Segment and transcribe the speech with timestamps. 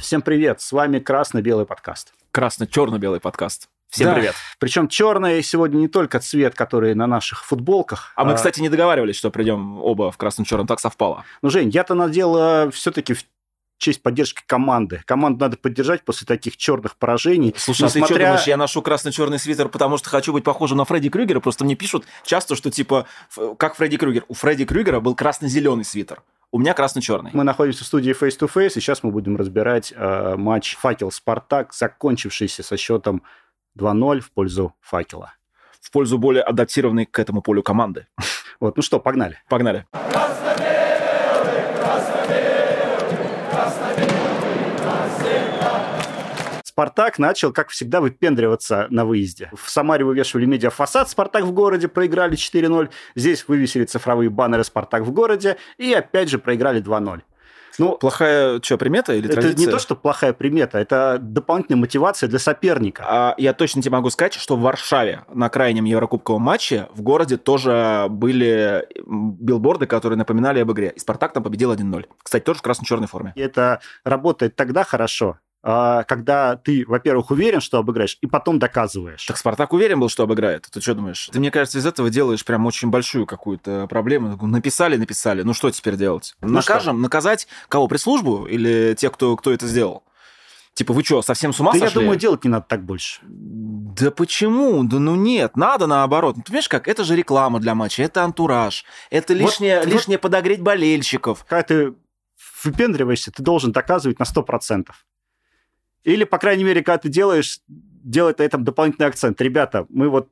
[0.00, 2.14] Всем привет, с вами красно-белый подкаст.
[2.32, 3.68] Красно-черно-белый подкаст.
[3.90, 4.34] Всем Да, привет.
[4.58, 8.12] Причем черный сегодня не только цвет, который на наших футболках.
[8.16, 10.66] А мы, кстати, не договаривались, что придем оба в красном-черном.
[10.66, 11.24] Так совпало.
[11.42, 13.24] Ну, Жень, я-то надел все-таки в
[13.78, 15.02] честь поддержки команды.
[15.06, 17.54] Команду надо поддержать после таких черных поражений.
[17.56, 20.78] Слушай, а ты что Несмотря- думаешь, я ношу красно-черный свитер, потому что хочу быть похожим
[20.78, 21.40] на Фредди Крюгера?
[21.40, 23.06] Просто мне пишут часто, что типа,
[23.58, 24.24] как Фредди Крюгер.
[24.28, 26.22] У Фредди Крюгера был красно-зеленый свитер.
[26.52, 27.30] У меня красно-черный.
[27.32, 31.72] Мы находимся в студии Face to Face, и сейчас мы будем разбирать э, матч Факел-Спартак,
[31.72, 33.22] закончившийся со счетом
[33.78, 35.34] 2-0 в пользу Факела.
[35.80, 38.08] В пользу более адаптированной к этому полю команды.
[38.58, 39.38] Вот, ну что, погнали.
[39.48, 39.86] Погнали.
[46.80, 49.50] Спартак начал, как всегда, выпендриваться на выезде.
[49.54, 52.88] В Самаре вывешивали медиафасад «Спартак в городе», проиграли 4-0.
[53.14, 57.20] Здесь вывесили цифровые баннеры «Спартак в городе» и опять же проиграли 2-0.
[57.78, 59.66] Ну, Плохая, что, примета или это традиция?
[59.66, 63.04] не то, что плохая примета, это дополнительная мотивация для соперника.
[63.06, 67.36] А я точно тебе могу сказать, что в Варшаве на крайнем Еврокубковом матче в городе
[67.36, 70.94] тоже были билборды, которые напоминали об игре.
[70.96, 72.06] И Спартак там победил 1-0.
[72.22, 73.34] Кстати, тоже в красно-черной форме.
[73.36, 79.26] И это работает тогда хорошо, когда ты, во-первых, уверен, что обыграешь, и потом доказываешь.
[79.26, 80.66] Так Спартак уверен был, что обыграет.
[80.72, 81.28] Ты что думаешь?
[81.32, 84.36] Ты, мне кажется, из этого делаешь прям очень большую какую-то проблему.
[84.46, 85.42] Написали, написали.
[85.42, 86.34] Ну что теперь делать?
[86.40, 87.02] Ну Накажем?
[87.02, 87.88] Наказать кого?
[87.88, 90.02] Пресс-службу или тех, кто, кто это сделал?
[90.72, 92.00] Типа, вы что, совсем с ума Да я сошли?
[92.00, 93.20] думаю, делать не надо так больше.
[93.24, 94.82] Да почему?
[94.84, 96.36] Да ну нет, надо наоборот.
[96.36, 96.88] Ну, ты понимаешь, как?
[96.88, 101.44] Это же реклама для матча, это антураж, это Вот- лишнее, вот- лишнее подогреть болельщиков.
[101.48, 101.94] Когда ты
[102.64, 105.04] выпендриваешься, ты должен доказывать на 100%.
[106.04, 109.40] Или, по крайней мере, когда ты делаешь, делать на этом дополнительный акцент.
[109.40, 110.28] Ребята, мы вот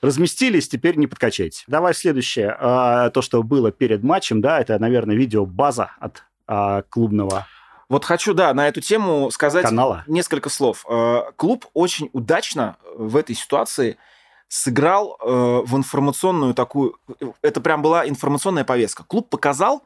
[0.00, 1.64] разместились, теперь не подкачайте.
[1.66, 2.56] Давай следующее.
[2.58, 7.46] А, то, что было перед матчем, да, это, наверное, видео-база от а, клубного
[7.88, 10.04] Вот хочу, да, на эту тему сказать канала.
[10.06, 10.84] несколько слов.
[10.88, 13.98] Э, Клуб очень удачно в этой ситуации
[14.48, 15.26] сыграл э,
[15.64, 16.98] в информационную такую...
[17.42, 19.04] Это прям была информационная повестка.
[19.04, 19.82] Клуб показал,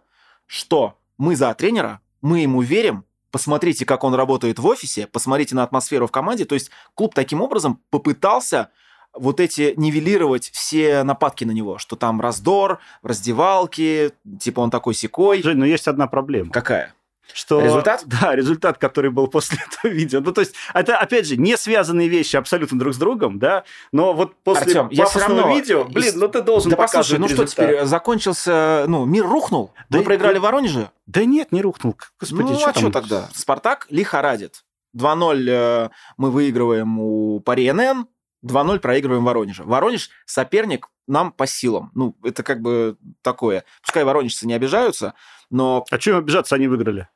[0.47, 5.63] что мы за тренера, мы ему верим, посмотрите, как он работает в офисе, посмотрите на
[5.63, 6.45] атмосферу в команде.
[6.45, 8.71] То есть клуб таким образом попытался
[9.15, 14.95] вот эти нивелировать все нападки на него, что там раздор в раздевалке, типа он такой
[14.95, 15.43] секой.
[15.43, 16.51] Жень, но есть одна проблема.
[16.51, 16.95] Какая?
[17.33, 18.03] Что, Результат?
[18.07, 20.21] Да, результат, который был после этого видео.
[20.21, 24.13] Ну, то есть, это, опять же, не связанные вещи абсолютно друг с другом, да, но
[24.13, 27.29] вот после Артём, я пафосного равно- видео, блин, ну ты должен Да послушай, показывать ну
[27.29, 27.69] что результат.
[27.69, 29.73] теперь, закончился, ну, мир рухнул?
[29.91, 30.91] Да Мы и- проиграли в Воронеже?
[31.07, 31.97] Да нет, не рухнул.
[32.19, 32.83] Господи, ну, что а там?
[32.83, 33.29] что тогда?
[33.35, 34.65] Спартак лихорадит.
[34.97, 38.07] 2-0 э, мы выигрываем у Пари НН,
[38.45, 39.63] 2-0 проигрываем Воронеже.
[39.65, 41.91] Воронеж соперник нам по силам.
[41.95, 43.65] Ну, это как бы такое.
[43.83, 45.15] Пускай воронежцы не обижаются,
[45.51, 47.09] но А что им обижаться, они выиграли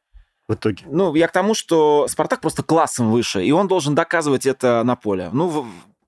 [0.53, 0.85] в итоге.
[0.89, 4.97] ну, я к тому, что Спартак просто классом выше, и он должен доказывать это на
[4.97, 5.31] поле.
[5.33, 5.67] Ну,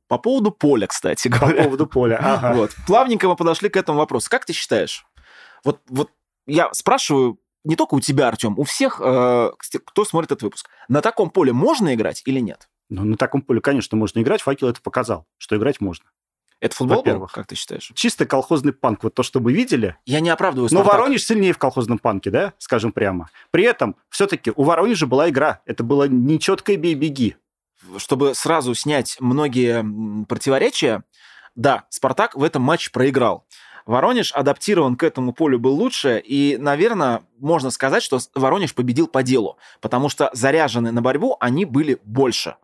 [0.09, 1.65] по поводу поля, кстати По говоря.
[1.65, 2.19] поводу поля.
[2.23, 2.55] Ага.
[2.57, 2.71] Вот.
[2.87, 4.29] Плавненько мы подошли к этому вопросу.
[4.31, 5.07] Как ты считаешь?
[5.65, 6.11] Вот, вот
[6.47, 9.51] я спрашиваю не только у тебя, Артем, у всех, э,
[9.87, 10.69] кто смотрит этот выпуск.
[10.89, 12.69] На таком поле можно играть или нет?
[12.91, 14.43] Ну, на таком поле, конечно, можно играть.
[14.43, 16.05] Факел это показал, что играть можно.
[16.65, 17.93] Это футбол был, как ты считаешь?
[17.95, 19.99] Чисто колхозный панк, вот то, что мы видели.
[20.07, 20.95] Я не оправдываю Но Спартак.
[20.95, 23.29] Воронеж сильнее в колхозном панке, да, скажем прямо.
[23.51, 25.61] При этом все-таки у Воронежа была игра.
[25.67, 27.37] Это было нечеткое бей-беги.
[27.99, 29.85] Чтобы сразу снять многие
[30.25, 31.05] противоречия,
[31.55, 33.45] да, Спартак в этом матче проиграл.
[33.85, 39.23] Воронеж адаптирован к этому полю был лучше, и, наверное, можно сказать, что Воронеж победил по
[39.23, 42.57] делу, потому что заряжены на борьбу они были больше.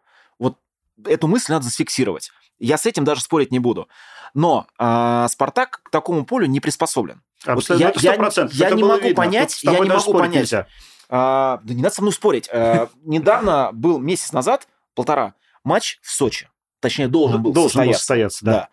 [1.04, 2.30] Вот эту мысль надо зафиксировать.
[2.58, 3.88] Я с этим даже спорить не буду.
[4.34, 7.22] Но а, Спартак к такому полю не приспособлен.
[7.44, 8.50] Абсолютно, я- это я- 100%.
[8.52, 9.14] я Это не могу видно.
[9.16, 10.34] понять, я не могу понять.
[10.42, 10.66] нельзя.
[11.08, 12.48] А, да не надо со мной спорить.
[12.52, 15.34] А, недавно был месяц назад, полтора,
[15.64, 16.48] матч в Сочи.
[16.80, 17.98] Точнее, должен был Должен был состояться.
[18.00, 18.52] состояться, да.
[18.52, 18.68] Да.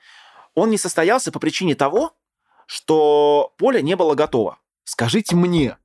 [0.54, 2.14] Он не состоялся по причине того,
[2.66, 4.60] что поле не было готово.
[4.84, 5.78] Скажите мне,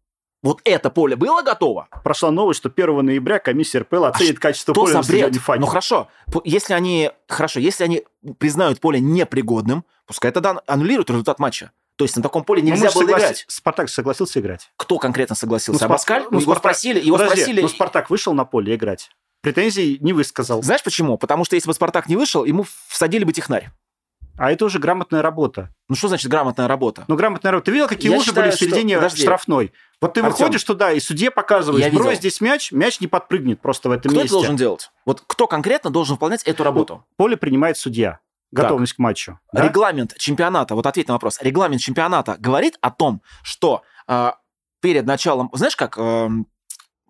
[0.43, 1.89] вот это поле было готово?
[2.05, 5.39] Прошла новость, что 1 ноября комиссия РПЛ оценит качество А Что поля на стадионе?
[5.39, 5.61] «Факел».
[5.61, 6.09] Ну хорошо,
[6.45, 8.05] если они, хорошо, если они
[8.39, 11.71] признают поле непригодным, пускай тогда аннулируют результат матча.
[11.97, 13.45] То есть на таком поле Ну, нельзя же было согласи- играть.
[13.49, 14.71] Спартак согласился играть.
[14.77, 15.85] Кто конкретно согласился?
[15.85, 16.25] Ну, Абаскаль?
[16.31, 17.61] ну, его Спартак- спросили, его Подожди, спросили.
[17.63, 19.11] ну, Спартак вышел на поле играть.
[19.43, 20.63] Претензий не высказал.
[20.63, 21.19] Знаешь почему?
[21.19, 23.71] Потому что если бы Спартак не вышел, ему всадили бы технарь.
[24.39, 25.69] А это уже грамотная работа.
[25.89, 27.05] Ну что значит грамотная работа?
[27.07, 27.67] Ну, грамотная работа.
[27.67, 29.23] Ты видел, какие Я лужи считаю, были в середине что- подожди.
[29.23, 29.73] штрафной?
[30.03, 32.03] Вот ты Артём, выходишь туда, и судье показываешь, я видел.
[32.05, 34.35] брось здесь мяч, мяч не подпрыгнет просто в этом Кто это месте.
[34.35, 34.91] должен делать?
[35.07, 37.05] Вот кто конкретно должен выполнять эту работу?
[37.17, 38.19] Поле принимает судья.
[38.51, 39.39] Готовность к матчу.
[39.53, 39.63] да?
[39.67, 41.39] Регламент чемпионата, вот ответь на вопрос.
[41.41, 44.33] Регламент чемпионата говорит о том, что э,
[44.81, 46.29] перед началом, знаешь как, э,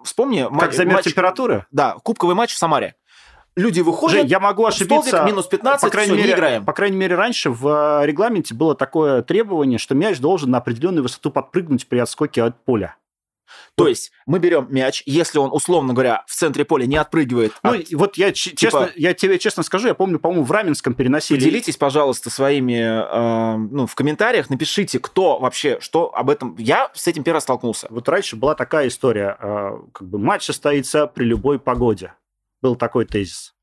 [0.05, 0.43] вспомни...
[0.43, 1.67] Как матч- замер матч- температуры?
[1.73, 2.95] Да, кубковый матч в Самаре.
[3.57, 5.09] Люди выходят, Жень, я могу ошибиться.
[5.09, 6.65] столбик минус 15, по крайней, всё, не мере, играем.
[6.65, 7.67] по крайней мере, раньше в
[8.03, 12.65] э, регламенте было такое требование, что мяч должен на определенную высоту подпрыгнуть при отскоке от
[12.65, 12.97] поля.
[13.75, 17.73] То есть мы берем мяч, если он, условно говоря, в центре поля не отпрыгивает, Ну,
[17.75, 21.39] от- вот я ч- честно, я тебе честно скажу, я помню, по-моему, в Раменском переносили.
[21.39, 26.55] Поделитесь, пожалуйста, своими, э, ну, в комментариях, напишите, кто вообще, что об этом.
[26.59, 27.87] Я с этим первый столкнулся.
[27.91, 32.15] Вот раньше была такая история, э, как бы матч состоится при любой погоде.
[32.63, 33.55] Был такой тезис.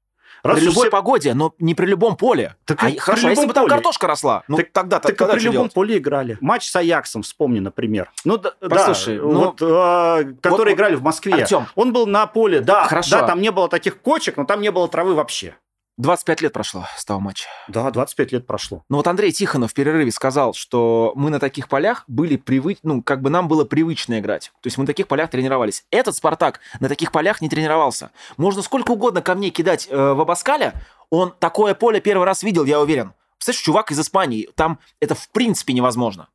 [0.42, 2.56] Раз при любой все- погоде, но не при любом поле.
[2.64, 3.74] Так А, хорошо, а если бы там поле.
[3.76, 5.74] картошка росла, ну Так- тогда Так тогда при любом делать?
[5.74, 6.38] поле играли.
[6.40, 8.10] Матч с Аяксом, вспомни, например.
[8.24, 11.34] Ну, да, Послушай, да, ну, вот, э, которые вот, играли в Москве.
[11.34, 13.20] Артем, Он был на поле, да, Хорошо.
[13.20, 15.56] да, там не было таких кочек, но там не было травы вообще.
[16.00, 17.50] 25 лет прошло с того матча.
[17.68, 18.86] Да, 25 лет прошло.
[18.88, 22.78] Ну вот Андрей Тихонов в перерыве сказал, что мы на таких полях были привыч...
[22.84, 24.54] ну, как бы нам было привычно играть.
[24.62, 25.84] То есть мы на таких полях тренировались.
[25.92, 28.12] Этот Спартак на таких полях не тренировался.
[28.38, 30.74] Можно сколько угодно камней кидать э, в Абаскале,
[31.10, 33.14] он такое поле первый раз видел, я уверен.
[33.38, 36.30] Представляешь, чувак из Испании, там это в принципе невозможно.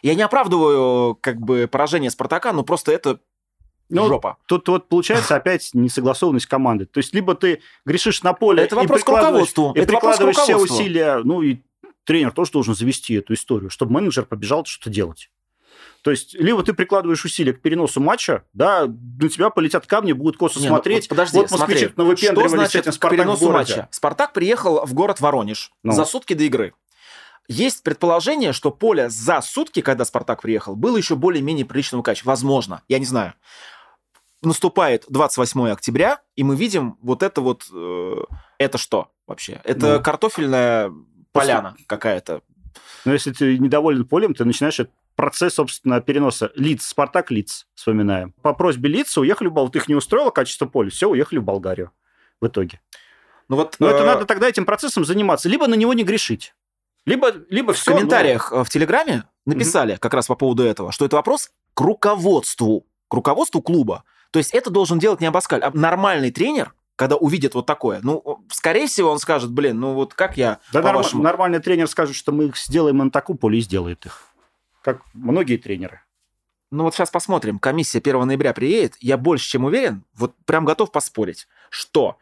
[0.00, 3.18] Я не оправдываю как бы поражение Спартака, но просто это
[3.90, 4.36] Ну, жопа.
[4.46, 6.86] Тут вот получается опять несогласованность команды.
[6.86, 9.72] То есть либо ты грешишь на поле Это и вопрос к прикладываешь- руководству.
[9.74, 11.58] и Это вопрос к прикладываешь все усилия, ну и
[12.04, 15.30] тренер тоже должен завести эту историю, чтобы менеджер побежал что-то делать.
[16.02, 20.36] То есть, либо ты прикладываешь усилия к переносу матча, да, на тебя полетят камни, будут
[20.36, 21.04] косо Не, ну, смотреть.
[21.04, 23.88] вот подожди, вот смотри, навыпендривались что значит этим к «Спартак» в переносу матча?
[23.90, 25.92] Спартак приехал в город Воронеж Ну.
[25.92, 26.72] за сутки до игры.
[27.48, 32.30] Есть предположение, что поле за сутки, когда Спартак приехал, было еще более-менее приличного качества.
[32.30, 33.34] Возможно, я не знаю.
[34.42, 37.66] Наступает 28 октября, и мы видим вот это вот...
[37.72, 38.14] э,
[38.58, 39.60] это что вообще?
[39.64, 40.02] Это Ну.
[40.02, 40.92] картофельная
[41.32, 42.42] поляна какая-то.
[43.04, 44.80] Но если ты недоволен полем, ты начинаешь
[45.16, 46.52] процесс, собственно, переноса.
[46.54, 48.32] Лиц, Спартак Лиц, вспоминаем.
[48.42, 51.44] По просьбе Лица уехали в Бол- вот их не устроило качество поля, все, уехали в
[51.44, 51.90] Болгарию
[52.40, 52.80] в итоге.
[53.48, 56.54] Ну вот Но это э, надо тогда этим процессом заниматься, либо на него не грешить,
[57.06, 57.90] либо, либо в все.
[57.92, 62.86] комментариях э, в Телеграме написали как раз по поводу этого, что это вопрос к руководству,
[63.08, 64.04] к руководству клуба.
[64.30, 68.00] То есть это должен делать не Абаскаль, а нормальный тренер, когда увидит вот такое.
[68.02, 72.16] Ну, скорее всего, он скажет, блин, ну вот как я, Да норм- нормальный тренер скажет,
[72.16, 74.24] что мы их сделаем на такую поле и сделает их.
[74.82, 76.02] Как многие тренеры.
[76.70, 77.58] Ну вот сейчас посмотрим.
[77.58, 78.94] Комиссия 1 ноября приедет.
[79.00, 82.18] Я больше чем уверен, вот прям готов поспорить, что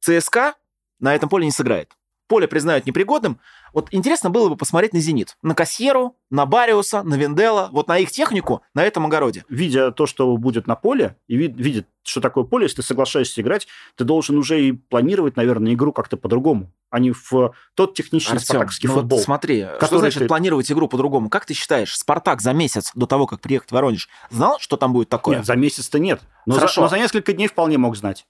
[0.00, 0.54] ЦСКА
[1.00, 1.97] на этом поле не сыграет.
[2.28, 3.40] Поле признают непригодным.
[3.72, 5.36] Вот интересно было бы посмотреть на «Зенит».
[5.42, 9.44] На Кассьеру, на Бариуса, на Виндела, вот на их технику на этом огороде.
[9.48, 13.40] Видя то, что будет на поле, и вид- видя, что такое поле, если ты соглашаешься
[13.40, 13.66] играть,
[13.96, 18.44] ты должен уже и планировать, наверное, игру как-то по-другому, а не в тот техничный Артём,
[18.56, 19.18] спартакский ну вот футбол.
[19.20, 21.30] смотри, что значит ты- планировать игру по-другому?
[21.30, 24.92] Как ты считаешь, Спартак за месяц до того, как приехать в Воронеж, знал, что там
[24.92, 25.36] будет такое?
[25.38, 26.20] Нет, за месяц-то нет.
[26.46, 26.82] Но за, Хорошо.
[26.82, 28.26] но за несколько дней вполне мог знать.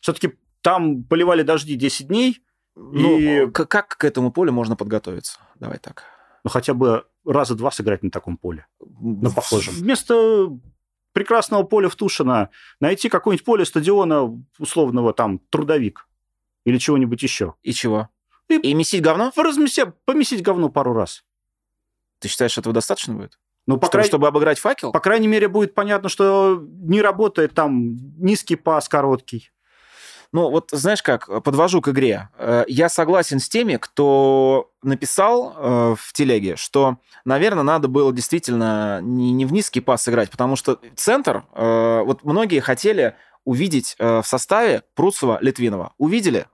[0.00, 2.40] Все-таки там поливали дожди 10 дней,
[2.76, 5.38] Ну, и- к- как к этому полю можно подготовиться?
[5.56, 6.04] Давай так.
[6.44, 8.66] ну, хотя бы раза два сыграть на таком поле.
[9.00, 9.74] на похожем.
[9.74, 10.48] Вместо
[11.12, 16.06] прекрасного поля в Тушино найти какое-нибудь поле стадиона условного там трудовик
[16.64, 17.54] или чего-нибудь еще.
[17.62, 18.10] И чего?
[18.48, 19.32] И- И месить говно?
[19.34, 21.24] Размеся, помесить говно пару раз.
[22.20, 23.38] Ты считаешь, этого достаточно будет?
[23.66, 24.92] Ну, по, Чтобы, чтобы обыграть факел?
[24.92, 29.50] по крайней мере, будет понятно, что не работает там низкий пас, короткий.
[30.36, 32.28] Ну, вот знаешь как, подвожу к игре.
[32.36, 39.00] Э, Я согласен с теми, кто написал э, в телеге, что, наверное, надо было действительно
[39.00, 44.26] не, в низкий пас играть, потому что центр, э, вот многие хотели увидеть э, в
[44.26, 45.94] составе Пруцева, Литвинова.
[45.96, 46.44] Увидели?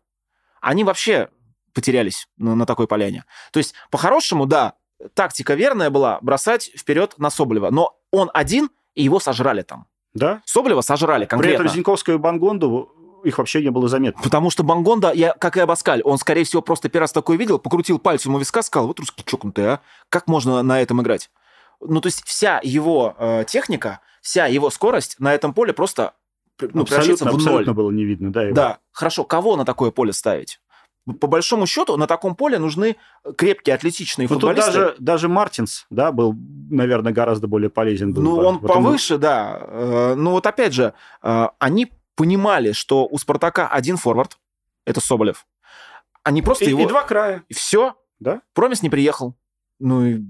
[0.61, 1.31] Они вообще
[1.75, 3.25] потерялись на, такой поляне.
[3.51, 4.75] То есть, по-хорошему, да,
[5.15, 9.87] тактика верная была бросать вперед на Соболева, но он один, и его сожрали там.
[10.15, 10.41] Да?
[10.45, 11.65] Соболева сожрали При конкретно.
[11.65, 14.23] этом Зиньковского и Бангонду их вообще не было заметно.
[14.23, 17.59] Потому что Бангонда, я, как и Абаскаль, он, скорее всего, просто первый раз такое видел,
[17.59, 19.81] покрутил пальцем у виска, сказал, вот русский чокнутый, а?
[20.09, 21.31] Как можно на этом играть?
[21.81, 26.15] Ну, то есть вся его э, техника, вся его скорость на этом поле просто
[26.61, 27.51] ну, превращается абсолютно, в ноль.
[27.53, 28.43] абсолютно было не видно, да.
[28.43, 28.55] его.
[28.55, 30.61] Да, хорошо, кого на такое поле ставить?
[31.21, 32.95] По большому счету, на таком поле нужны
[33.37, 34.73] крепкие, атлетичные Ну, тут футболисты.
[34.73, 36.37] даже, даже Мартинс, да, был,
[36.71, 38.13] наверное, гораздо более полезен.
[38.13, 39.59] Был Ну, бы он в этом- повыше, да.
[39.61, 44.39] Э, Ну, вот опять же, э, они понимали, что у Спартака один форвард,
[44.85, 45.47] это Соболев.
[46.23, 46.83] Они просто И, его...
[46.83, 47.43] и два края.
[47.49, 47.97] И все.
[48.21, 48.43] Да.
[48.55, 49.35] Промис не приехал.
[49.81, 50.21] Ну и,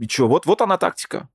[0.00, 0.28] и что?
[0.28, 1.28] Вот, вот она тактика.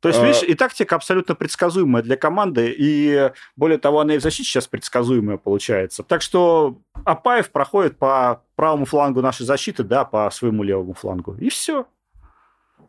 [0.00, 4.18] То есть, А- видишь, и тактика абсолютно предсказуемая для команды, и более того, она и
[4.18, 6.02] в защите сейчас предсказуемая получается.
[6.02, 11.34] Так что Апаев проходит по правому флангу нашей защиты, да, по своему левому флангу.
[11.40, 11.86] И все.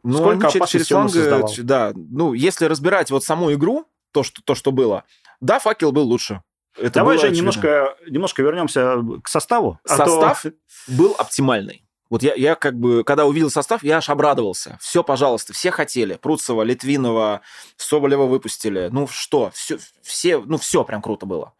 [0.04, 1.50] Ну, Сколько через- через фланг, создавал?
[1.60, 1.92] да.
[1.96, 5.04] Ну, если разбирать вот саму игру, то, что, то, что было.
[5.42, 6.42] Да, факел был лучше.
[6.77, 9.80] Это Давай же немножко, немножко вернемся к составу.
[9.88, 10.54] А Состав то...
[10.88, 11.84] был оптимальный.
[12.10, 14.77] Вот я, я как бы, когда увидел состав, я аж обрадовался.
[14.80, 16.15] Все, пожалуйста, все хотели.
[16.15, 17.42] Пруцева, Литвинова,
[17.77, 18.89] Соболева выпустили.
[18.92, 21.54] Ну что, все, все, ну все прям круто было.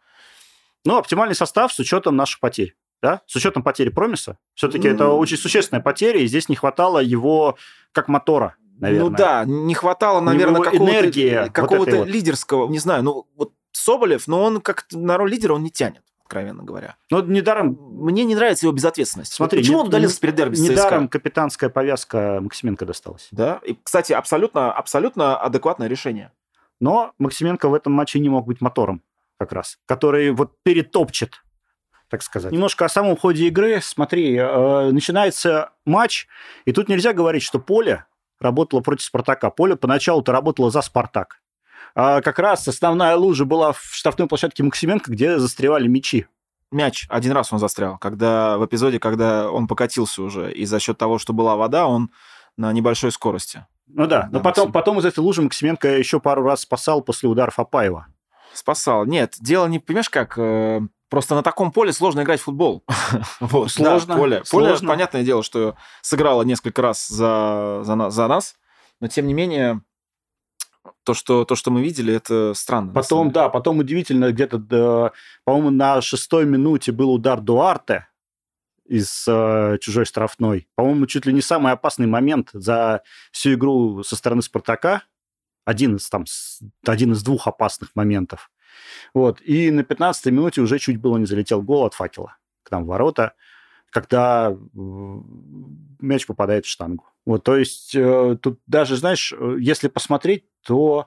[0.84, 2.76] Ну, оптимальный состав с учетом наших потерь.
[3.02, 3.22] Да?
[3.26, 4.38] С учетом потери Промиса.
[4.54, 4.94] Все-таки mm.
[4.94, 7.56] это очень существенная потеря, и здесь не хватало его
[7.92, 9.10] как мотора наверное.
[9.10, 14.42] Ну да, не хватало, наверное, какого-то, какого-то вот лидерского, не знаю, ну вот Соболев, но
[14.42, 16.96] он как на роль лидера он не тянет откровенно говоря.
[17.08, 17.78] Но недаром...
[17.80, 19.32] Мне не нравится его безответственность.
[19.32, 23.28] Смотри, почему не, он удалился перед дерби Недаром капитанская повязка Максименко досталась.
[23.30, 26.32] Да, и, кстати, абсолютно, абсолютно адекватное решение.
[26.80, 29.02] Но Максименко в этом матче не мог быть мотором
[29.38, 31.42] как раз, который вот перетопчет
[32.08, 32.52] так сказать.
[32.52, 33.80] Немножко о самом ходе игры.
[33.82, 36.28] Смотри, э, начинается матч,
[36.64, 38.04] и тут нельзя говорить, что поле
[38.38, 39.50] работало против Спартака.
[39.50, 41.40] Поле поначалу-то работало за Спартак.
[41.94, 46.26] А как раз основная лужа была в штрафной площадке Максименко, где застревали мячи.
[46.72, 50.98] Мяч один раз он застрял, когда в эпизоде, когда он покатился уже, и за счет
[50.98, 52.10] того, что была вода, он
[52.56, 53.64] на небольшой скорости.
[53.86, 57.58] Ну да, но потом, потом из этой лужи Максименко еще пару раз спасал после ударов
[57.58, 58.08] Апаева.
[58.52, 59.04] Спасал.
[59.04, 60.38] Нет, дело не, понимаешь, как...
[60.38, 62.84] Э, просто на таком поле сложно играть в футбол.
[63.40, 64.14] вот, сложно.
[64.14, 64.42] Да, поле.
[64.44, 64.78] Сложно.
[64.78, 68.56] поле, понятное дело, что сыграло несколько раз за, за, за нас,
[69.00, 69.82] но тем не менее
[71.04, 72.92] то, что, то, что мы видели, это странно.
[72.92, 75.12] Потом, да, потом удивительно, где-то,
[75.44, 78.08] по-моему, на шестой минуте был удар Дуарте
[78.84, 80.68] из э, чужой штрафной.
[80.74, 83.02] По-моему, чуть ли не самый опасный момент за
[83.32, 85.02] всю игру со стороны Спартака.
[85.64, 86.24] Один из, там,
[86.86, 88.50] один из двух опасных моментов.
[89.14, 89.40] Вот.
[89.40, 92.88] И на 15-й минуте уже чуть было не залетел гол от факела к нам в
[92.88, 93.34] ворота,
[93.90, 94.56] когда
[96.00, 97.04] мяч попадает в штангу.
[97.24, 101.06] Вот, то есть э, тут даже, знаешь, э, если посмотреть, то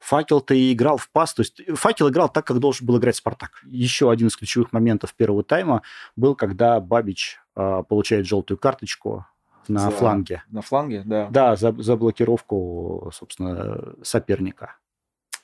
[0.00, 3.60] Факел-то и играл в пас, то есть Факел играл так, как должен был играть Спартак.
[3.64, 5.82] Еще один из ключевых моментов первого тайма
[6.14, 9.26] был, когда Бабич э, получает желтую карточку
[9.66, 10.44] на за, фланге.
[10.50, 11.28] На фланге, да.
[11.30, 14.76] Да, за, за блокировку, собственно, соперника.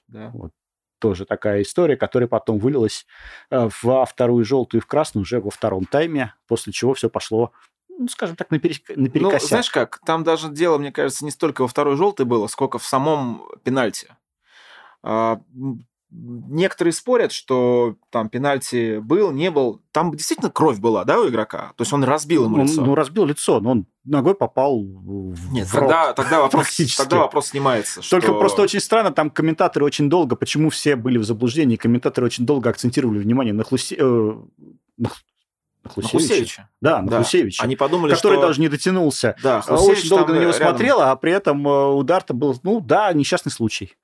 [0.06, 0.30] Да.
[0.33, 0.52] Вот.
[1.00, 3.06] Тоже такая история, которая потом вылилась
[3.50, 7.50] э, во вторую желтую и в красную уже во втором тайме, после чего все пошло
[7.98, 9.14] ну, скажем так, наперекосяк.
[9.14, 12.78] Ну, знаешь как, там даже дело, мне кажется, не столько во второй желтой было, сколько
[12.78, 14.08] в самом пенальти.
[15.02, 15.40] А,
[16.10, 19.82] некоторые спорят, что там пенальти был, не был.
[19.92, 21.72] Там действительно кровь была, да, у игрока?
[21.76, 22.84] То есть он разбил ему ну, лицо?
[22.84, 27.18] Ну, разбил лицо, но он ногой попал в Нет, в тогда, рот, тогда, вопрос, тогда
[27.18, 28.00] вопрос снимается.
[28.08, 28.38] Только что...
[28.38, 32.70] просто очень странно, там комментаторы очень долго, почему все были в заблуждении, комментаторы очень долго
[32.70, 33.96] акцентировали внимание на Хлусе...
[33.98, 34.34] Э,
[35.88, 36.69] Хлусевича.
[36.81, 37.17] Да, на да.
[37.19, 37.62] Хлусевича.
[37.62, 38.47] Они подумали, который что...
[38.49, 39.37] даже не дотянулся.
[39.43, 40.69] Да, Очень долго на него рядом.
[40.69, 43.95] смотрел, а при этом э, удар-то был, ну да, несчастный случай.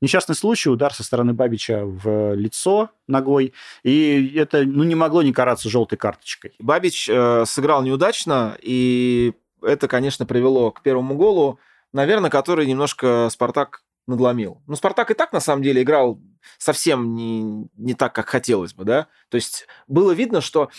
[0.00, 3.52] Несчастный случай, удар со стороны Бабича в лицо ногой,
[3.82, 6.52] и это ну, не могло не караться желтой карточкой.
[6.60, 11.58] Бабич э, сыграл неудачно, и это, конечно, привело к первому голу,
[11.92, 14.62] наверное, который немножко Спартак надломил.
[14.66, 16.20] Ну, Спартак и так, на самом деле, играл
[16.58, 19.08] совсем не, не так, как хотелось бы, да?
[19.28, 20.70] То есть было видно, что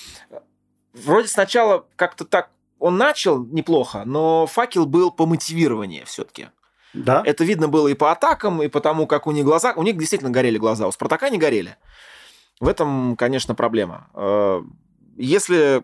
[0.94, 6.48] вроде сначала как-то так он начал неплохо, но факел был по мотивированию все-таки.
[6.94, 7.22] Да.
[7.26, 9.74] Это видно было и по атакам, и по тому, как у них глаза...
[9.76, 11.76] У них действительно горели глаза, у Спартака не горели.
[12.60, 14.10] В этом, конечно, проблема.
[14.14, 14.62] Э,
[15.18, 15.84] если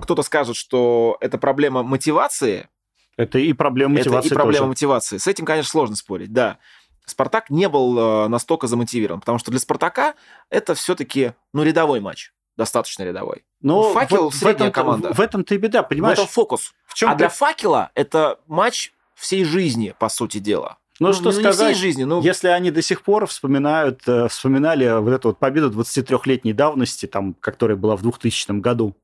[0.00, 2.68] кто-то скажет, что это проблема мотивации...
[3.16, 4.68] Это и проблема мотивации Это и проблема тоже.
[4.68, 5.18] мотивации.
[5.18, 6.58] С этим, конечно, сложно спорить, да.
[7.04, 10.14] Спартак не был э, настолько замотивирован, потому что для Спартака
[10.48, 13.44] это все-таки ну, рядовой матч достаточно рядовой.
[13.62, 15.12] Но факел в, в этом, команда.
[15.12, 16.18] В, в этом-то и беда, понимаешь?
[16.18, 16.72] В этом фокус.
[16.86, 17.18] В чем а ты...
[17.18, 20.78] для факела это матч всей жизни, по сути дела.
[20.98, 22.20] Ну, ну что ну, сказать, жизни, ну...
[22.20, 27.34] если они до сих пор вспоминают, э, вспоминали вот эту вот победу 23-летней давности, там,
[27.34, 28.94] которая была в 2000 году.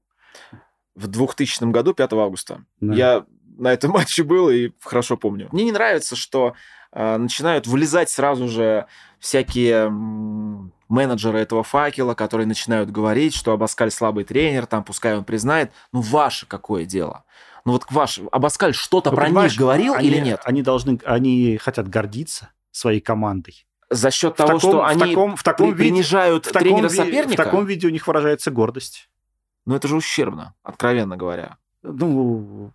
[0.94, 2.64] В 2000 году, 5 августа.
[2.80, 2.94] Да.
[2.94, 5.48] Я на этом матче был и хорошо помню.
[5.52, 6.54] Мне не нравится, что
[6.92, 8.86] э, начинают вылезать сразу же
[9.18, 9.90] всякие
[10.88, 15.72] менеджеры этого факела, которые начинают говорить, что Абаскаль слабый тренер, там пускай он признает.
[15.92, 17.24] Ну, ваше какое дело?
[17.64, 20.40] Ну вот ваш Абаскаль что-то про них говорил они, или нет?
[20.44, 23.66] Они должны, они хотят гордиться своей командой.
[23.90, 26.68] За счет в того, таком, что они таком, в таком при, виде, принижают в таком
[26.68, 27.42] тренера ви, соперника?
[27.42, 29.08] В таком виде у них выражается гордость.
[29.64, 31.56] Ну это же ущербно, откровенно говоря.
[31.82, 32.72] Ну,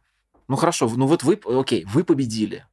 [0.47, 2.65] ну хорошо, ну вот вы, окей, вы победили.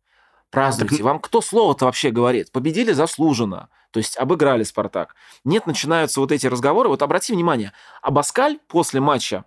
[0.51, 0.97] Празднуйте.
[0.97, 1.05] Так...
[1.05, 2.51] Вам кто слово-то вообще говорит?
[2.51, 3.69] Победили заслуженно.
[3.91, 5.15] То есть обыграли Спартак.
[5.45, 6.89] Нет, начинаются вот эти разговоры.
[6.89, 9.45] Вот обрати внимание, Абаскаль после матча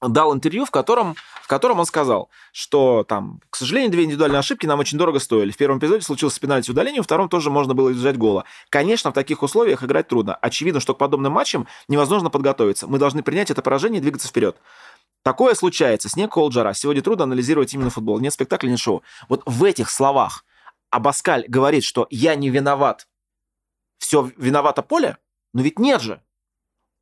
[0.00, 1.14] дал интервью, в котором
[1.50, 5.50] котором он сказал, что там, к сожалению, две индивидуальные ошибки нам очень дорого стоили.
[5.50, 8.44] В первом эпизоде случился пенальти удаление, в втором тоже можно было избежать гола.
[8.68, 10.36] Конечно, в таких условиях играть трудно.
[10.36, 12.86] Очевидно, что к подобным матчам невозможно подготовиться.
[12.86, 14.56] Мы должны принять это поражение и двигаться вперед.
[15.24, 16.08] Такое случается.
[16.08, 16.72] Снег, холод, жара.
[16.72, 18.20] Сегодня трудно анализировать именно футбол.
[18.20, 19.02] Нет спектакля, нет шоу.
[19.28, 20.44] Вот в этих словах
[20.90, 23.08] Абаскаль говорит, что я не виноват.
[24.00, 25.18] Все виновато поле?
[25.52, 26.22] Но ведь нет же.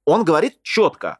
[0.04, 1.18] Он говорит четко.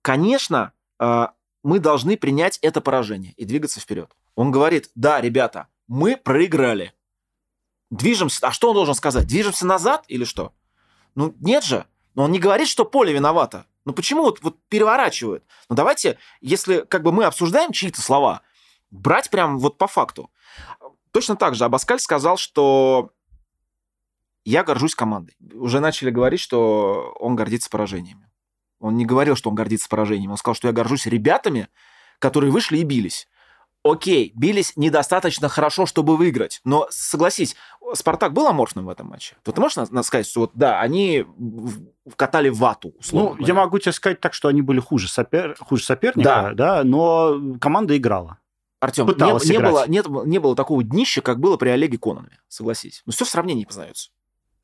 [0.00, 1.26] Конечно, э,
[1.64, 4.16] мы должны принять это поражение и двигаться вперед.
[4.36, 6.94] Он говорит, да, ребята, мы проиграли.
[7.90, 8.46] Движемся.
[8.46, 9.26] А что он должен сказать?
[9.26, 10.52] Движемся назад или что?
[11.16, 11.86] Ну, нет же.
[12.14, 13.66] Но он не говорит, что поле виновато.
[13.84, 15.44] Ну почему вот, вот переворачивают?
[15.68, 18.42] Ну давайте, если как бы мы обсуждаем чьи-то слова,
[18.90, 20.30] брать прям вот по факту.
[21.10, 23.10] Точно так же Абаскаль сказал, что
[24.44, 25.36] я горжусь командой.
[25.54, 28.28] Уже начали говорить, что он гордится поражениями.
[28.80, 30.30] Он не говорил, что он гордится поражением.
[30.30, 31.68] Он сказал, что я горжусь ребятами,
[32.18, 33.28] которые вышли и бились.
[33.84, 36.60] Окей, бились недостаточно хорошо, чтобы выиграть.
[36.64, 37.56] Но согласись,
[37.94, 39.36] Спартак был аморфным в этом матче.
[39.46, 41.24] Вот ты можешь сказать, что вот да, они
[42.16, 43.30] катали вату, условно.
[43.30, 43.46] Ну, говоря.
[43.46, 45.56] я могу тебе сказать так, что они были хуже, сопер...
[45.60, 46.54] хуже соперника, да.
[46.54, 48.38] да, но команда играла.
[48.80, 53.02] Артем, не, не, было, не, не было такого днища, как было при Олеге Кононове, согласись.
[53.06, 54.10] Но все в сравнении познается.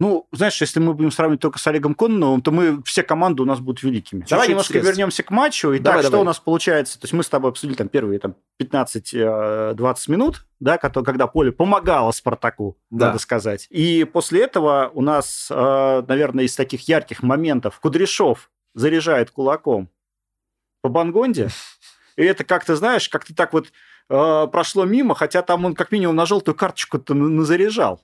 [0.00, 3.46] Ну, знаешь, если мы будем сравнивать только с Олегом Кононовым, то мы все команды у
[3.46, 4.20] нас будут великими.
[4.20, 4.86] Чуть-чуть давай немножко слез.
[4.86, 5.72] вернемся к матчу.
[5.72, 6.18] И давай, так, давай.
[6.18, 6.98] что у нас получается?
[6.98, 11.52] То есть мы с тобой обсудили там первые там, 15-20 э, минут, да, когда поле
[11.52, 13.06] помогало Спартаку, да.
[13.06, 13.68] надо сказать.
[13.70, 19.88] И после этого у нас, э, наверное, из таких ярких моментов Кудряшов заряжает кулаком
[20.82, 21.50] по Бангонде.
[22.16, 23.68] И это как-то, знаешь, как-то так вот
[24.08, 28.02] э, прошло мимо, хотя там он как минимум на желтую карточку-то заряжал.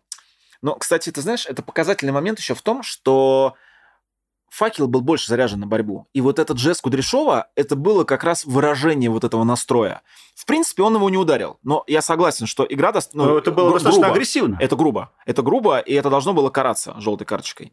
[0.62, 3.54] Но, кстати, ты знаешь, это показательный момент еще в том, что
[4.50, 6.06] факел был больше заряжен на борьбу.
[6.12, 10.02] И вот этот жест Кудряшова, это было как раз выражение вот этого настроя.
[10.34, 11.58] В принципе, он его не ударил.
[11.62, 12.92] Но я согласен, что игра...
[12.92, 13.14] Дост...
[13.14, 14.14] Ну, это было гру- достаточно грубо.
[14.14, 14.56] агрессивно.
[14.60, 15.12] Это грубо.
[15.24, 17.72] Это грубо, и это должно было караться желтой карточкой.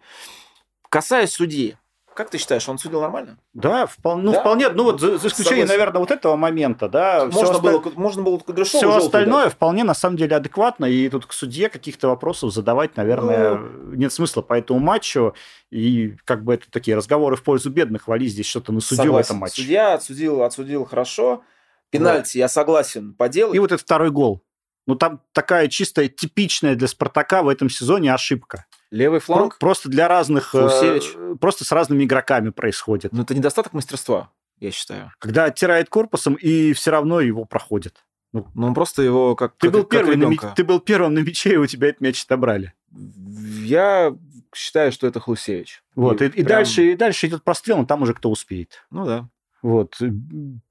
[0.89, 1.77] Касаясь судьи,
[2.17, 3.37] как ты считаешь, он судил нормально?
[3.53, 4.39] Да, вполне, ну, да?
[4.41, 5.67] вполне, ну вот за, за исключением, Согласен.
[5.67, 7.25] наверное, вот этого момента, да.
[7.25, 7.91] Можно все было, оста...
[7.95, 9.53] можно было Кудряшову Все остальное дать.
[9.53, 13.93] вполне, на самом деле, адекватно, и тут к судье каких-то вопросов задавать, наверное, ну...
[13.93, 15.35] нет смысла по этому матчу,
[15.69, 19.23] и как бы это такие разговоры в пользу бедных, вали здесь что-то насудил Согласен.
[19.23, 19.61] в этом матче.
[19.61, 21.43] Судья отсудил, отсудил хорошо,
[21.91, 22.39] пенальти, да.
[22.39, 23.53] я согласен, поделал.
[23.53, 24.41] И вот этот второй гол.
[24.87, 28.65] Ну, там такая чистая, типичная для Спартака в этом сезоне ошибка.
[28.91, 29.57] Левый фланг?
[29.59, 30.51] Просто для разных...
[30.51, 31.13] Фусевич.
[31.15, 33.11] Э, просто с разными игроками происходит.
[33.11, 35.11] Но это недостаток мастерства, я считаю.
[35.19, 38.05] Когда оттирает корпусом, и все равно его проходит.
[38.33, 41.13] Ну, ну он просто его как ты как, был первый на мяч, Ты был первым
[41.13, 42.73] на мяче, и у тебя этот мяч отобрали.
[42.91, 44.15] Я
[44.53, 45.83] считаю, что это Хлусевич.
[45.95, 46.45] Вот, и, и, прям...
[46.45, 48.85] и дальше, и дальше идет прострел, но там уже кто успеет.
[48.89, 49.29] Ну да.
[49.67, 49.99] Вот.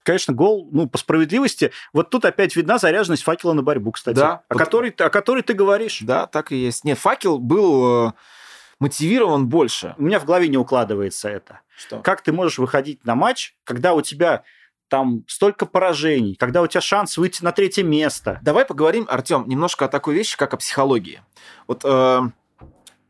[0.05, 4.17] Конечно, гол, ну, по справедливости, вот тут опять видна заряженность факела на борьбу, кстати.
[4.17, 4.45] Да.
[4.49, 4.59] О, под...
[4.59, 5.99] которой, о которой ты говоришь.
[6.01, 6.83] Да, так и есть.
[6.83, 8.13] Нет, факел был э,
[8.81, 9.95] мотивирован больше.
[9.99, 11.61] У меня в голове не укладывается это.
[11.77, 11.99] Что?
[11.99, 14.45] Как ты можешь выходить на матч, когда у тебя
[14.89, 18.39] там столько поражений, когда у тебя шанс выйти на третье место.
[18.41, 21.21] Давай поговорим, Артем, немножко о такой вещи, как о психологии.
[21.67, 22.21] Вот э,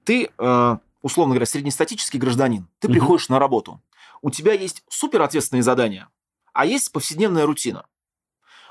[0.02, 2.94] ты, э, условно говоря, среднестатический гражданин, ты угу.
[2.94, 3.80] приходишь на работу,
[4.22, 6.08] у тебя есть супер ответственные задания,
[6.52, 7.86] а есть повседневная рутина.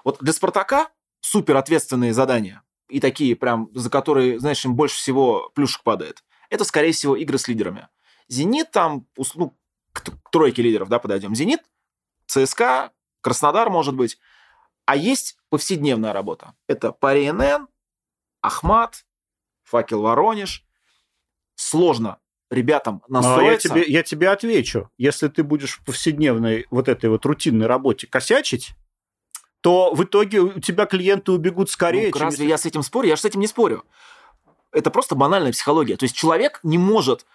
[0.03, 5.49] Вот для Спартака супер ответственные задания и такие прям, за которые, знаешь, им больше всего
[5.55, 7.89] плюшек падает, это, скорее всего, игры с лидерами.
[8.27, 9.57] Зенит там, ну,
[9.91, 11.35] к тройке лидеров, да, подойдем.
[11.35, 11.61] Зенит,
[12.27, 14.19] ЦСКА, Краснодар, может быть.
[14.85, 16.53] А есть повседневная работа.
[16.67, 17.31] Это Пари
[18.41, 19.05] Ахмат,
[19.63, 20.63] Факел Воронеж.
[21.55, 23.73] Сложно ребятам настроиться.
[23.73, 24.89] А я, тебе, я тебе отвечу.
[24.97, 28.75] Если ты будешь в повседневной вот этой вот рутинной работе косячить,
[29.61, 32.11] то в итоге у тебя клиенты убегут скорее.
[32.13, 32.49] Ну, разве если...
[32.51, 33.07] я с этим спорю?
[33.07, 33.83] Я же с этим не спорю.
[34.71, 35.97] Это просто банальная психология.
[35.97, 37.25] То есть человек не может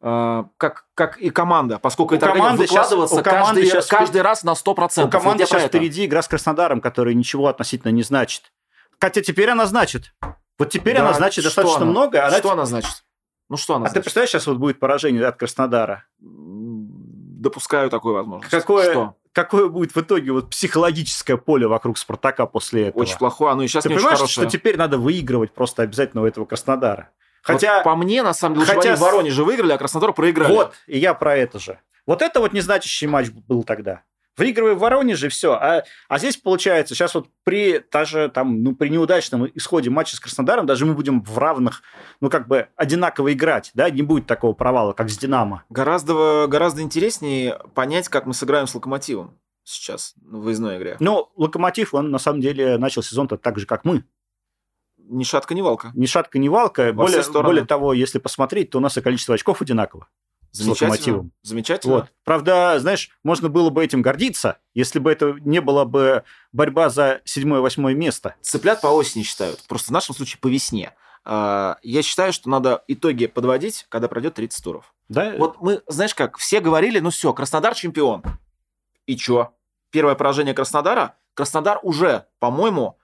[0.00, 4.22] э, как, как и команда, поскольку у это команды выкладываться сейчас, у каждый, сейчас каждый
[4.22, 5.06] раз на 100%.
[5.06, 8.52] У команды сейчас впереди игра с Краснодаром, которая ничего относительно не значит.
[9.00, 10.14] Хотя теперь она значит.
[10.58, 11.90] Вот теперь да, она значит достаточно она?
[11.90, 12.24] много.
[12.24, 12.38] Она...
[12.38, 13.02] Что она значит?
[13.50, 13.94] Ну что она А значит?
[13.94, 16.04] ты представляешь, сейчас вот будет поражение от Краснодара?
[16.20, 18.50] Допускаю такую возможность.
[18.50, 19.16] Какое, что?
[19.32, 23.02] какое будет в итоге вот психологическое поле вокруг Спартака после этого?
[23.02, 26.22] Очень плохое, оно и сейчас ты не понимаешь, очень что теперь надо выигрывать просто обязательно
[26.22, 27.10] у этого Краснодара?
[27.42, 27.76] Хотя...
[27.76, 28.94] Вот по мне, на самом деле, хотя...
[28.94, 30.52] в Воронеже выиграли, а Краснодар проиграли.
[30.52, 31.80] Вот, и я про это же.
[32.06, 34.02] Вот это вот незначащий матч был тогда.
[34.36, 35.52] Выигрывай в Воронеже, все.
[35.52, 40.20] А, а здесь получается, сейчас вот при даже там, ну, при неудачном исходе матча с
[40.20, 41.82] Краснодаром, даже мы будем в равных,
[42.20, 45.64] ну, как бы одинаково играть, да, не будет такого провала, как с Динамо.
[45.68, 50.96] Гораздо, гораздо интереснее понять, как мы сыграем с Локомотивом сейчас в выездной игре.
[51.00, 54.04] Ну, Локомотив, он на самом деле начал сезон-то так же, как мы.
[54.96, 55.90] Ни шатка, ни валка.
[55.94, 56.92] Ни шатка, ни валка.
[56.92, 60.08] Во Более, более того, если посмотреть, то у нас и количество очков одинаково.
[60.52, 61.32] С Локомотивом.
[61.42, 61.94] Замечательно.
[61.94, 62.12] Вот.
[62.24, 67.20] Правда, знаешь, можно было бы этим гордиться, если бы это не была бы борьба за
[67.24, 68.34] седьмое-восьмое место.
[68.42, 69.62] Цыплят по осени считают.
[69.68, 70.92] Просто в нашем случае по весне.
[71.24, 74.94] А, Я считаю, что надо итоги подводить, когда пройдет 30 туров.
[75.08, 75.34] Да?
[75.36, 78.22] Вот мы, знаешь как, все говорили, ну все, Краснодар чемпион.
[79.06, 79.52] И чё?
[79.90, 81.16] Первое поражение Краснодара?
[81.34, 82.98] Краснодар уже, по-моему,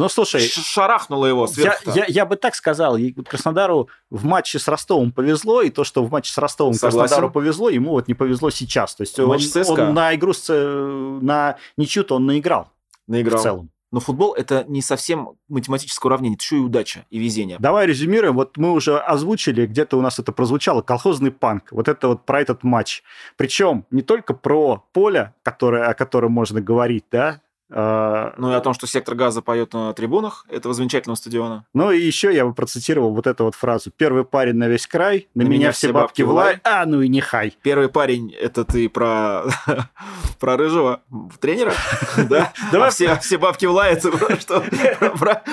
[0.00, 1.90] Ну, слушай, шарахнуло его я, сверху.
[1.94, 2.96] я, я бы так сказал,
[3.28, 7.00] Краснодару в матче с Ростовом повезло, и то, что в матче с Ростовом Согласен.
[7.00, 8.94] Краснодару повезло, ему вот не повезло сейчас.
[8.94, 9.72] То есть он, Матч ЦСКА.
[9.72, 12.72] он на игру с, э, на ничью-то он наиграл,
[13.06, 13.38] Наиграл.
[13.38, 13.70] в целом.
[13.92, 17.58] Но футбол это не совсем математическое уравнение, это еще и удача, и везение.
[17.58, 18.36] Давай резюмируем.
[18.36, 21.72] Вот мы уже озвучили, где-то у нас это прозвучало, колхозный панк.
[21.72, 23.02] Вот это вот про этот матч.
[23.36, 28.74] Причем не только про поле, которое, о котором можно говорить, да, Ну и о том,
[28.74, 31.64] что сектор газа поет на трибунах этого замечательного стадиона.
[31.72, 33.92] Ну и еще я бы процитировал вот эту вот фразу.
[33.96, 37.20] Первый парень на весь край, на, меня, все бабки в лай, а ну и не
[37.20, 37.56] хай.
[37.62, 39.44] Первый парень, это ты про,
[40.40, 41.02] про рыжего
[41.40, 41.72] тренера,
[42.28, 42.52] да?
[42.72, 44.64] Давай А все, все бабки в лай, это про что?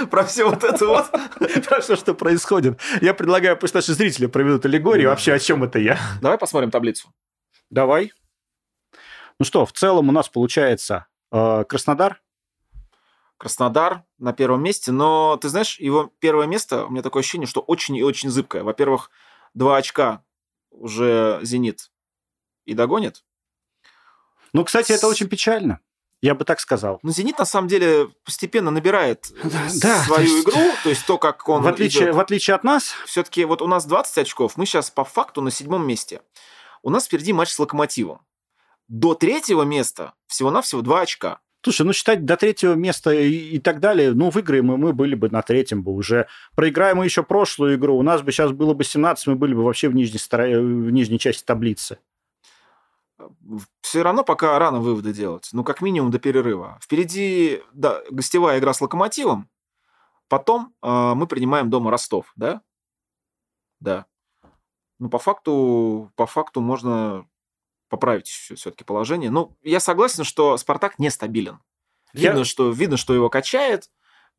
[0.10, 1.12] Про, все вот это вот?
[1.68, 2.80] про все, что происходит.
[3.02, 5.10] Я предлагаю, пусть наши зрители проведут аллегорию.
[5.10, 6.00] Вообще, о чем это я?
[6.22, 7.10] Давай посмотрим таблицу.
[7.70, 8.12] Давай.
[9.40, 12.22] Ну что, в целом у нас получается Краснодар.
[13.38, 17.62] Краснодар на первом месте, но ты знаешь, его первое место, у меня такое ощущение, что
[17.62, 18.64] очень и очень зыбкое.
[18.64, 19.12] Во-первых,
[19.54, 20.24] два очка
[20.72, 21.92] уже «Зенит»
[22.66, 23.24] и догонит.
[24.54, 25.82] Ну, кстати, это очень печально.
[26.20, 27.00] Я бы так сказал.
[27.04, 29.50] Но «Зенит» на самом деле постепенно набирает э,
[29.82, 32.16] Да, свою то есть- игру, то есть то, как он В отличие, идет.
[32.16, 35.52] в отличие от нас, Все-таки вот у нас 20 очков, мы сейчас по факту на
[35.52, 36.22] седьмом месте.
[36.82, 38.22] У нас впереди матч с «Локомотивом».
[38.88, 41.40] До третьего места всего-навсего два очка.
[41.64, 45.16] Слушай, ну считать до третьего места и, и так далее, ну, выиграем мы, мы были
[45.16, 46.28] бы на третьем бы уже.
[46.56, 49.64] Проиграем мы еще прошлую игру, у нас бы сейчас было бы 17, мы были бы
[49.64, 52.00] вообще в нижней, стора- в нижней части таблицы.
[53.82, 55.50] Все равно пока рано выводы делать.
[55.52, 56.80] Ну, как минимум до перерыва.
[56.82, 59.50] Впереди да, гостевая игра с «Локомотивом».
[60.30, 62.62] Потом э, мы принимаем дома Ростов, да?
[63.80, 64.06] Да.
[65.00, 67.26] Ну, по факту, по факту можно
[67.90, 69.30] поправить все-таки положение.
[69.30, 71.60] Ну, я согласен, что «Спартак» нестабилен.
[72.14, 73.90] Я- Видно, что, видно, что его качает.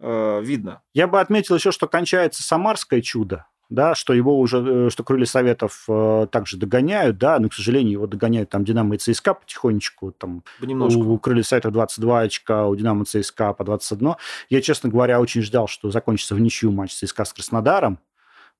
[0.00, 0.80] э, видно.
[0.94, 5.24] Я бы отметил еще, что кончается самарское чудо, да, что его уже, э, что крылья
[5.26, 10.12] Советов э, также догоняют, да, но, к сожалению, его догоняют там Динамо и ЦСКА потихонечку,
[10.12, 11.00] там Понемножку.
[11.00, 14.14] у крылья Советов 22 очка, у Динамо ЦСКА по 21.
[14.48, 17.98] Я, честно говоря, очень ждал, что закончится в ничью матч ЦСКА с Краснодаром.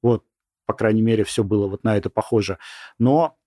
[0.03, 0.25] Вот,
[0.67, 2.59] по крайней мере, все было вот на это похоже.
[2.99, 3.38] Но,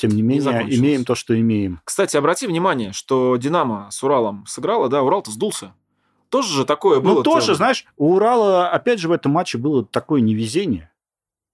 [0.00, 0.78] тем не менее, закончилось.
[0.78, 1.80] имеем то, что имеем.
[1.84, 5.74] Кстати, обрати внимание, что «Динамо» с Уралом сыграла, да, Урал-то сдулся.
[6.30, 7.16] Тоже же такое было.
[7.16, 10.90] Ну, тоже, знаешь, у Урала, опять же, в этом матче было такое невезение,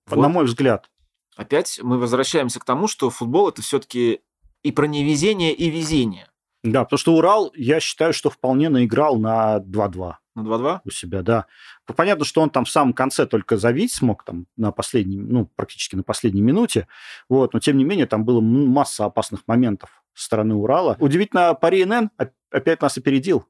[0.07, 0.21] Вот.
[0.21, 0.89] на мой взгляд.
[1.37, 4.21] Опять мы возвращаемся к тому, что футбол это все-таки
[4.63, 6.29] и про невезение, и везение.
[6.73, 10.81] Да, потому что Урал, я считаю, что вполне наиграл на 2-2 На 2-2.
[10.85, 11.47] у себя, да.
[11.89, 15.47] Ну, Понятно, что он там в самом конце только забить смог, там, на последней, ну,
[15.57, 16.89] практически на последней минуте,
[17.29, 20.97] вот, но, тем не менее, там было масса опасных моментов со стороны Урала.
[20.99, 23.47] Удивительно, Пари НН оп- опять нас опередил.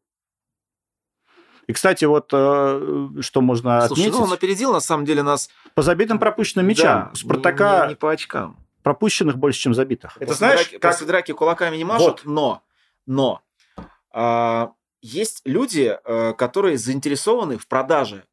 [1.66, 5.50] И, кстати, вот э, что можно Слушай, отметить, ну он опередил на самом деле нас.
[5.74, 7.06] по забитым пропущенным мячам.
[7.06, 8.56] Да, У Спартака не, не- по очкам.
[8.84, 10.12] пропущенных больше, чем забитых.
[10.16, 10.92] Это После знаешь, драки, как...
[10.92, 12.62] после драки кулаками не машут, но,
[13.06, 13.42] но
[14.12, 18.24] а, есть люди, э, которые заинтересованы в продаже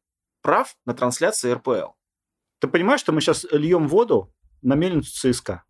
[0.42, 1.92] прав на трансляции РПЛ.
[2.58, 4.32] Ты понимаешь, что мы сейчас льем воду
[4.62, 5.64] на мельницу ЦСКА?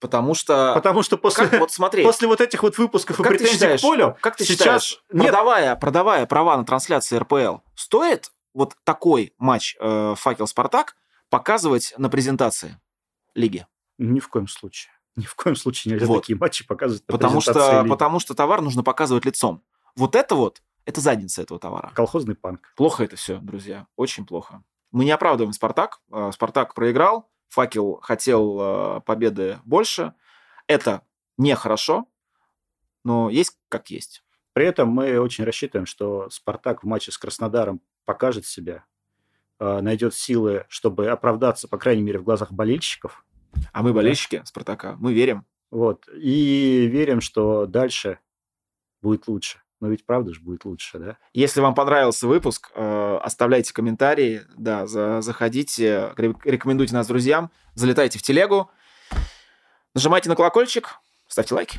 [0.00, 0.74] Потому что...
[0.74, 3.54] Потому что после, Как, вот смотри, после вот этих вот выпусков и Как ты претензий
[3.56, 5.26] считаешь, к полю, как ты сейчас считаешь, нет.
[5.26, 10.96] продавая, продавая права на трансляции РПЛ, стоит вот такой матч э, «Факел Спартак»
[11.30, 12.80] показывать на презентации
[13.34, 13.66] лиги?
[13.98, 14.92] Ни в коем случае.
[15.18, 16.20] Ни в коем случае нельзя Вот.
[16.20, 17.88] такие матчи показывать Потому что, лиги.
[17.88, 19.64] потому что товар нужно показывать лицом.
[19.96, 21.90] Вот это вот, это задница этого товара.
[21.92, 22.72] Колхозный панк.
[22.76, 24.62] Плохо это все, друзья, очень плохо.
[24.92, 26.00] Мы не оправдываем Спартак.
[26.12, 30.14] Э, Спартак проиграл, Факел хотел э, победы больше.
[30.68, 31.02] Это
[31.36, 32.06] нехорошо,
[33.02, 34.22] но есть как есть.
[34.52, 38.84] При этом мы очень рассчитываем, что Спартак в матче с Краснодаром покажет себя,
[39.58, 43.24] э, найдет силы, чтобы оправдаться, по крайней мере, в глазах болельщиков.
[43.72, 45.44] А мы болельщики Спартака, мы верим.
[45.70, 46.08] Вот.
[46.14, 48.18] И верим, что дальше
[49.02, 49.60] будет лучше.
[49.80, 51.18] Но ведь правда же будет лучше, да?
[51.32, 58.18] Если вам понравился выпуск, э, оставляйте комментарии, да, за- заходите, ре- рекомендуйте нас друзьям, залетайте
[58.18, 58.70] в телегу,
[59.94, 60.96] нажимайте на колокольчик,
[61.28, 61.78] ставьте лайки.